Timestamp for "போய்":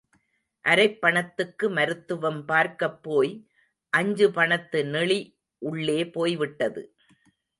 3.03-3.33